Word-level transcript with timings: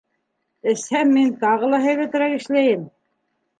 Эсһәм, 0.71 1.11
мин 1.17 1.29
тағы 1.45 1.71
ла 1.75 1.83
һәйбәтерәк 1.85 2.37
эшләйем! 2.41 2.91